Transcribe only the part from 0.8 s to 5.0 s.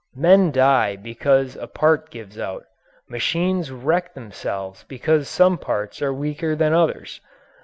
because a part gives out. Machines wreck themselves